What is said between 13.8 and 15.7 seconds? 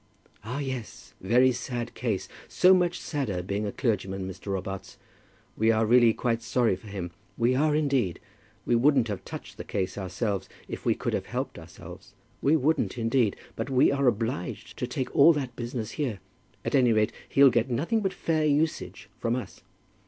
are obliged to take all that